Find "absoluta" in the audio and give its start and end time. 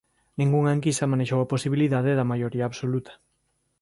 2.67-3.13